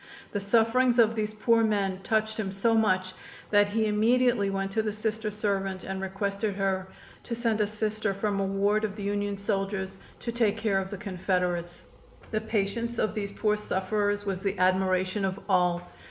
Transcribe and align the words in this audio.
The 0.31 0.39
sufferings 0.39 0.97
of 0.97 1.13
these 1.15 1.35
poor 1.35 1.63
men 1.63 1.99
touched 2.01 2.39
him 2.39 2.51
so 2.51 2.73
much 2.73 3.13
that 3.51 3.67
he 3.67 3.85
immediately 3.85 4.49
went 4.49 4.71
to 4.71 4.81
the 4.81 4.91
Sister 4.91 5.29
servant 5.29 5.83
and 5.83 6.01
requested 6.01 6.55
her 6.55 6.87
to 7.21 7.35
send 7.35 7.61
a 7.61 7.67
Sister 7.67 8.11
from 8.11 8.39
a 8.39 8.43
ward 8.43 8.83
of 8.83 8.95
the 8.95 9.03
Union 9.03 9.37
soldiers 9.37 9.99
to 10.21 10.31
take 10.31 10.57
care 10.57 10.79
of 10.79 10.89
the 10.89 10.97
Confederates. 10.97 11.83
The 12.31 12.41
patience 12.41 12.97
of 12.97 13.13
these 13.13 13.31
poor 13.31 13.57
sufferers 13.57 14.25
was 14.25 14.41
the 14.41 14.57
admiration 14.57 15.23
of 15.23 15.39
all. 15.47 15.87